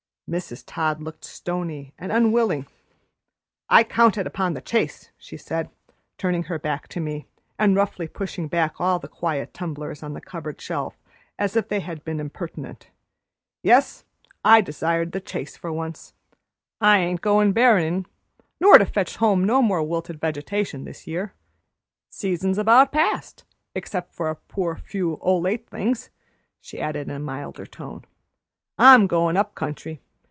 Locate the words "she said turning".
5.17-6.43